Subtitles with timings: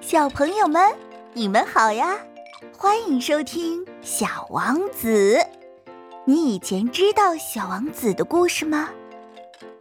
[0.00, 0.82] 小朋友们，
[1.32, 2.16] 你们好呀！
[2.76, 5.36] 欢迎收听《小王子》。
[6.24, 8.90] 你以前知道小王子的故事吗？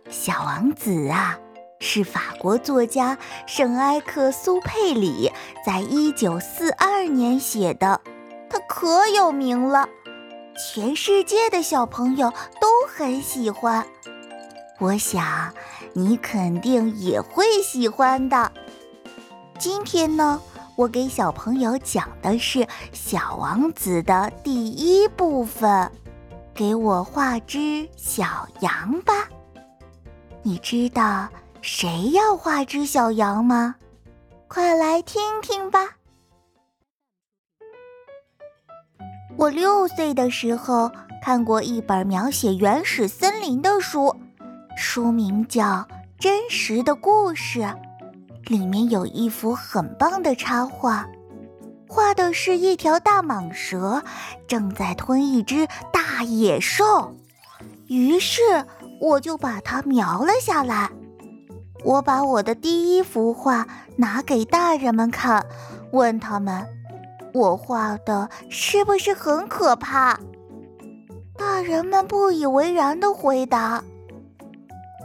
[0.10, 1.40] 小王子啊，
[1.80, 5.32] 是法国作家圣埃克苏佩里
[5.66, 8.00] 在一九四二年写的，
[8.50, 9.90] 他可有名了，
[10.74, 13.86] 全世界的小朋友都很喜欢。
[14.80, 15.54] 我想
[15.94, 18.52] 你肯定也会喜欢的。
[19.60, 20.40] 今天呢，
[20.76, 22.60] 我给小朋友讲的是
[22.94, 25.92] 《小王子》的第一部分。
[26.54, 29.14] 给我画只小羊吧。
[30.44, 31.28] 你知道
[31.62, 33.76] 谁要画只小羊吗？
[34.48, 35.98] 快来听听吧。
[39.38, 40.92] 我六岁的时候
[41.24, 44.16] 看过一本描写原始森林的书，
[44.76, 45.64] 书名叫
[46.20, 47.60] 《真实的故事》。
[48.48, 51.08] 里面有一幅很棒的插画，
[51.88, 54.02] 画的是一条大蟒蛇
[54.48, 57.14] 正在吞一只大野兽。
[57.88, 58.42] 于是
[59.02, 60.90] 我就把它描了下来。
[61.84, 65.46] 我把我的第一幅画拿给大人们看，
[65.92, 66.66] 问他们
[67.34, 70.20] ：“我画的是不是很可怕？”
[71.38, 73.84] 大人们不以为然的回答：“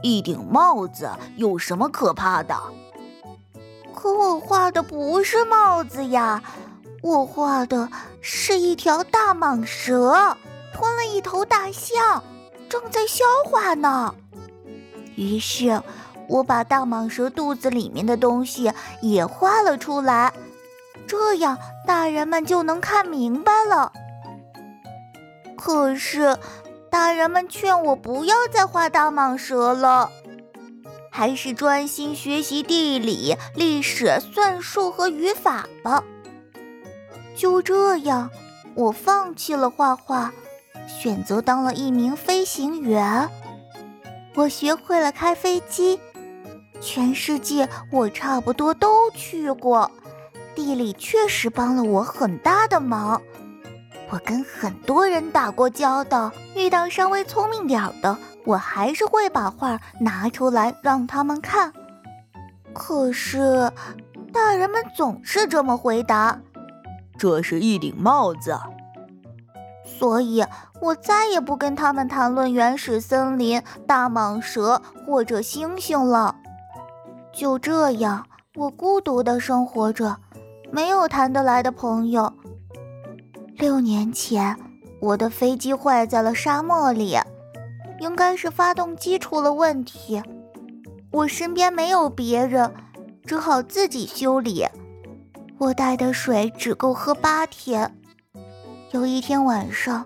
[0.03, 2.57] 一顶帽子有什么可怕的？”
[3.95, 6.43] 可我画的不是帽子呀，
[7.03, 7.89] 我画的
[8.21, 10.37] 是一条大蟒蛇
[10.73, 12.23] 吞了一头大象，
[12.69, 14.15] 正在消化呢。
[15.15, 15.81] 于是，
[16.29, 20.33] 我把大蟒蛇肚子里面的东西也画了出来，
[21.07, 23.93] 这样大人们就能看明白了。
[25.57, 26.37] 可是，
[26.91, 30.11] 大人们劝我不要再画大蟒蛇了。
[31.15, 36.03] 还是专心学习地理、历史、算术和语法吧。
[37.37, 38.31] 就这样，
[38.75, 40.33] 我放弃了画画，
[40.89, 43.29] 选择当了一名飞行员。
[44.35, 46.01] 我学会了开飞机，
[46.81, 49.91] 全世界我差不多都去过。
[50.55, 53.21] 地理确实帮了我很大的忙。
[54.09, 58.17] 我跟很多人打过交道，遇到稍微聪明点儿的。
[58.45, 61.73] 我还是会把画拿出来让他们看，
[62.73, 63.71] 可是
[64.33, 66.41] 大人们总是这么回答
[67.17, 68.59] ：“这是一顶帽子。”
[69.85, 70.45] 所以
[70.81, 76.35] 我再也不跟他们谈论原始森林、大蟒蛇或者星星了。
[77.33, 78.27] 就这样，
[78.57, 80.17] 我孤独的生活着，
[80.71, 82.33] 没有谈得来的朋友。
[83.57, 84.57] 六年前，
[85.01, 87.17] 我的飞机坏在了沙漠里。
[88.03, 90.21] 应该是发动机出了问题，
[91.13, 92.75] 我身边没有别人，
[93.25, 94.67] 只好自己修理。
[95.57, 97.97] 我带的水只够喝八天。
[98.91, 100.05] 有一天晚上，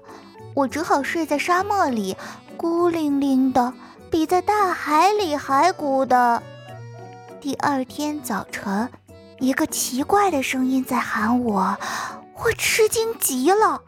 [0.55, 2.15] 我只好睡在沙漠里，
[2.59, 3.73] 孤零零的，
[4.11, 6.43] 比在大海里还孤的。
[7.41, 8.91] 第二天早晨，
[9.39, 11.75] 一个奇怪的声音在喊我，
[12.45, 13.81] 我吃惊极了。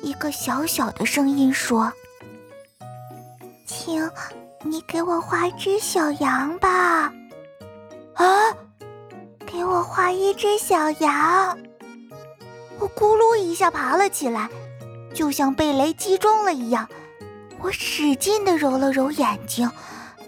[0.00, 1.92] 一个小小的声音说。
[3.68, 4.10] 请
[4.64, 7.12] 你给我画只小羊吧。
[8.14, 8.24] 啊，
[9.46, 11.56] 给我画一只小羊！
[12.78, 14.48] 我咕噜一下爬了起来，
[15.14, 16.88] 就像被雷击中了一样。
[17.60, 19.70] 我使劲的揉了揉眼睛，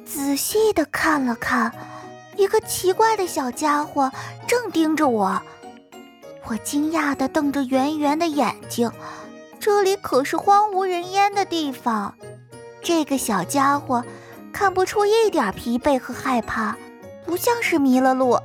[0.04, 1.72] 仔细的看了看，
[2.36, 4.12] 一个奇怪的小家伙
[4.46, 5.40] 正盯着我。
[6.44, 8.92] 我惊讶的瞪着圆圆的眼睛，
[9.58, 12.14] 这里可是荒无人烟的地方。
[12.82, 14.04] 这个小家伙
[14.52, 16.76] 看不出一点疲惫和害怕，
[17.24, 18.38] 不像是迷了路。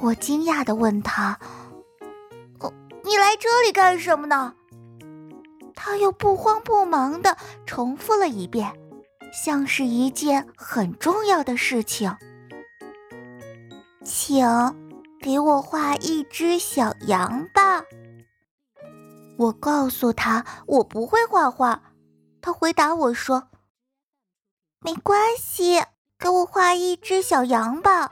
[0.00, 1.38] 我惊讶地问他
[2.60, 2.72] ：“哦，
[3.02, 4.54] 你来这里干什么呢？”
[5.74, 8.72] 他又不慌不忙地重复了一遍，
[9.32, 12.14] 像是一件很重要的事情。
[14.04, 14.44] 请
[15.20, 17.82] 给我画一只小羊吧。
[19.36, 21.80] 我告诉他我不会画画。
[22.40, 23.48] 他回答我说
[24.80, 25.82] ：“没关系，
[26.18, 28.10] 给我画一只小羊吧。”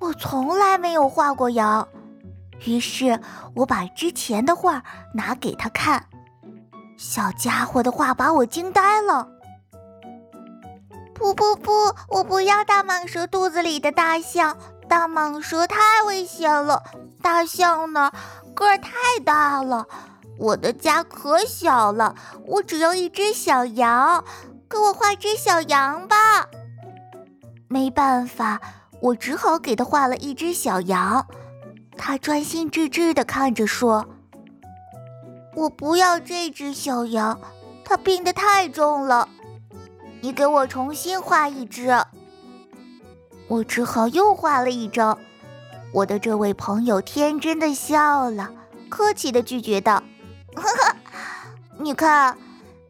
[0.00, 1.86] 我从来没有画过羊，
[2.64, 3.20] 于是
[3.54, 4.82] 我把之前的画
[5.14, 6.04] 拿给他看。
[6.96, 9.28] 小家伙的画把我惊呆了。
[11.14, 11.70] 不不不，
[12.08, 14.56] 我不要大蟒蛇肚子里的大象，
[14.88, 16.82] 大蟒蛇太危险了。
[17.20, 18.10] 大象呢，
[18.54, 18.90] 个儿太
[19.22, 19.86] 大了。
[20.40, 22.14] 我的家可小了，
[22.46, 24.24] 我只要一只小羊，
[24.70, 26.48] 给我画只小羊吧。
[27.68, 28.58] 没办法，
[29.02, 31.26] 我只好给他画了一只小羊。
[31.94, 34.08] 他专心致志地看着，说
[35.54, 37.38] ：“我不要这只小羊，
[37.84, 39.28] 它病得太重了。
[40.22, 41.94] 你给我重新画一只。”
[43.46, 45.18] 我只好又画了一张。
[45.92, 48.50] 我的这位朋友天真的笑了，
[48.88, 50.02] 客气的拒绝道
[50.56, 50.96] ：“呵呵，
[51.78, 52.36] 你看，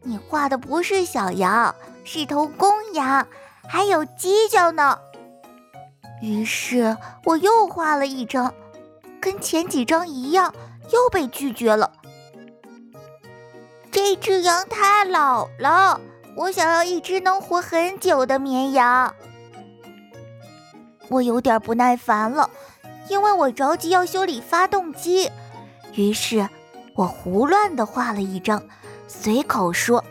[0.01, 1.73] 你画的不是小羊，
[2.03, 3.27] 是头公羊，
[3.67, 4.97] 还有犄角呢。”
[6.21, 8.53] 于是我又画了一张。
[9.19, 10.51] 跟前几张一样，
[10.91, 11.91] 又被拒绝了。
[13.91, 16.01] 这只羊太老了，
[16.35, 19.13] 我想要一只能活很久的绵羊。
[21.07, 22.49] 我有点不耐烦了，
[23.09, 25.29] 因为我着急要修理发动机。
[25.93, 26.49] 于是，
[27.01, 28.61] 我胡乱的画了一张，
[29.07, 30.03] 随口说：“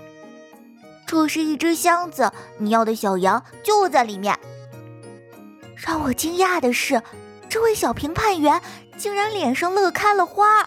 [1.07, 4.37] 这是一只箱子，你要的小羊就在里面。”
[5.79, 7.01] 让我惊讶的是，
[7.49, 8.61] 这位小评判员。
[8.99, 10.61] 竟然脸上乐开了花，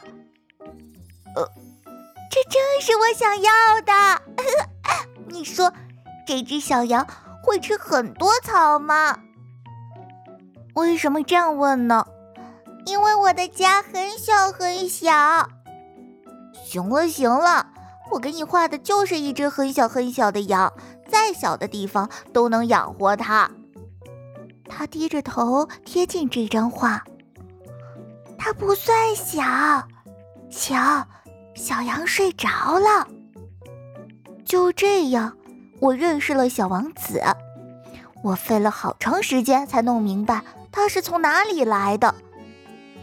[1.36, 1.48] 呃，
[2.32, 3.52] 这正是我想要
[3.86, 4.22] 的。
[5.30, 5.72] 你说，
[6.26, 7.06] 这只小羊
[7.44, 9.20] 会吃很多草吗？
[10.74, 12.08] 为什么这样问呢？
[12.88, 15.12] 因为我的家很小很小。
[16.74, 17.68] 行了行了，
[18.10, 20.74] 我给你画的就是一只很小很小的羊，
[21.08, 23.48] 再小的地方都能养活它。
[24.68, 27.04] 他低着头贴近这张画。
[28.40, 29.44] 它不算小，
[30.50, 31.06] 瞧，
[31.54, 33.08] 小羊睡着了。
[34.44, 35.38] 就这样，
[35.80, 37.22] 我认识了小王子。
[38.24, 40.42] 我费了好长时间才弄明白
[40.72, 42.16] 他是从哪里来的。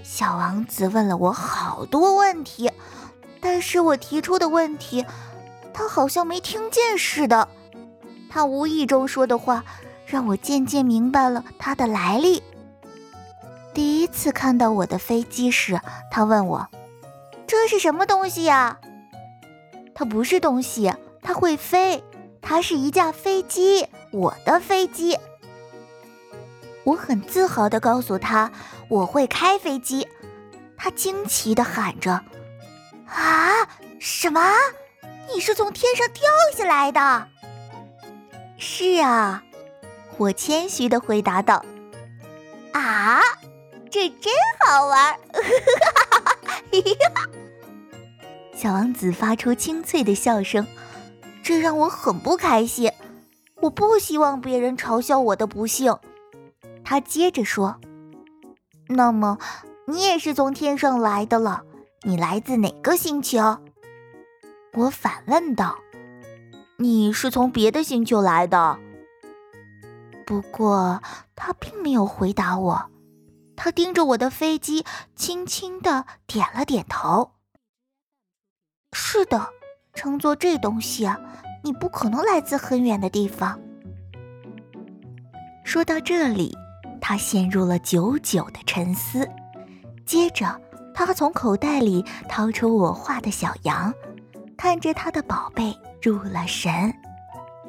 [0.03, 2.69] 小王子问了我好多问题，
[3.41, 5.05] 但是我提出的问题，
[5.73, 7.49] 他好像没听见似的。
[8.29, 9.65] 他无意中说的话，
[10.07, 12.43] 让我渐渐明白了他的来历。
[13.73, 16.69] 第一次看到我的飞机时，他问我
[17.47, 18.79] ：“这是什么东西呀？”
[19.95, 22.03] 它不是东西，它会飞，
[22.41, 25.19] 它是一架飞机，我的飞机。
[26.85, 28.51] 我很自豪地告诉他
[28.89, 30.07] ：“我会开飞机。”
[30.77, 32.23] 他惊奇地喊着
[33.11, 33.69] ：“啊，
[33.99, 34.41] 什么？
[35.33, 36.23] 你是从天上掉
[36.57, 37.29] 下来的
[38.59, 39.43] ？”“是啊。”
[40.19, 41.65] 我谦虚的回答道。
[42.73, 43.21] “啊？”
[43.91, 44.33] 这真
[44.65, 45.17] 好玩！
[48.55, 50.65] 小王子发出清脆的笑声，
[51.43, 52.93] 这让我很不开心。
[53.57, 55.99] 我不希望别人嘲笑我的不幸。
[56.85, 57.81] 他接着说
[58.87, 59.39] ：“那么，
[59.87, 61.65] 你也是从天上来的了？
[62.03, 63.59] 你来自哪个星球？”
[64.75, 65.79] 我反问道
[66.79, 68.79] ：“你是从别的星球来的？”
[70.25, 71.03] 不过，
[71.35, 72.91] 他并没有回答我。
[73.57, 77.33] 他盯着我的飞机，轻轻的点了点头。
[78.93, 79.49] 是的，
[79.93, 81.07] 乘坐这东西，
[81.63, 83.61] 你不可能来自很远的地方。
[85.65, 86.57] 说到这里，
[87.01, 89.29] 他陷入了久久的沉思。
[90.07, 90.61] 接着，
[91.07, 93.93] 他从口袋里掏出我画的小羊，
[94.57, 96.93] 看着他的宝贝入了神。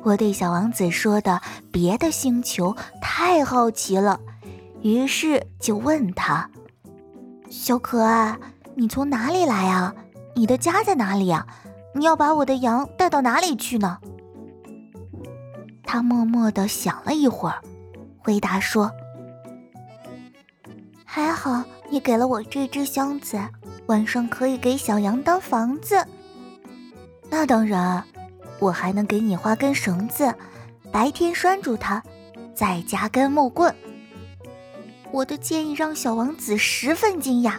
[0.04, 1.42] 我对小王子说的
[1.72, 4.20] 别的星球太好奇了。
[4.82, 6.50] 于是就问他
[7.50, 8.38] ：“小可爱，
[8.76, 9.94] 你从哪里来啊？
[10.36, 11.46] 你的家在哪里啊？
[11.94, 14.00] 你要把我的羊带到哪里去呢？”
[15.84, 17.62] 他默默地想了一会儿，
[18.20, 18.92] 回答说
[21.06, 23.38] ：“还好你给了我这只箱子，
[23.88, 26.02] 晚上可以给小羊当房子。
[27.30, 28.02] 那当然，
[28.60, 30.34] 我还能给你画根绳子，
[30.90, 32.02] 白天拴住它，
[32.56, 33.76] 再加根木棍。”
[35.12, 37.56] 我的建议让小王子十分惊讶，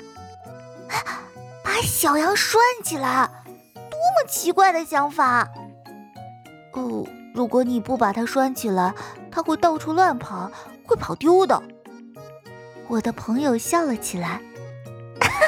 [1.62, 3.28] 把小羊拴起来，
[3.74, 5.46] 多么奇怪的想法！
[6.72, 8.94] 哦，如果你不把它拴起来，
[9.30, 10.50] 它会到处乱跑，
[10.86, 11.62] 会跑丢的。
[12.92, 14.38] 我的朋友笑了起来，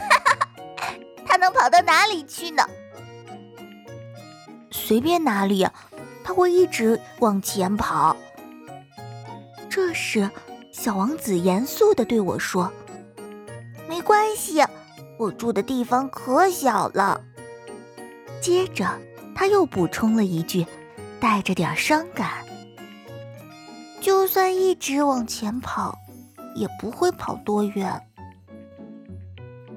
[1.26, 2.66] 他能跑到哪里去呢？
[4.70, 5.68] 随便哪里，
[6.24, 8.16] 他会一直往前跑。
[9.68, 10.30] 这时。
[10.72, 12.70] 小王子严肃地对我说
[13.88, 14.60] ：“没关系，
[15.16, 17.18] 我住的地方可小了。”
[18.42, 18.98] 接着
[19.36, 20.66] 他又补充了一句，
[21.20, 22.44] 带着点伤感
[24.02, 25.96] ：“就算一直往前跑，
[26.54, 28.00] 也不会跑多远。”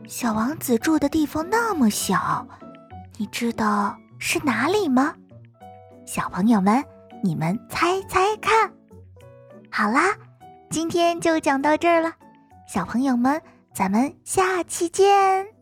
[0.07, 2.47] 小王子住的地方那么小，
[3.17, 5.13] 你知道是哪里吗？
[6.05, 6.83] 小朋友们，
[7.23, 8.71] 你们猜猜看。
[9.69, 10.15] 好啦。
[10.69, 12.13] 今天就讲到这儿了，
[12.67, 13.41] 小朋友们，
[13.73, 15.56] 咱们下期见。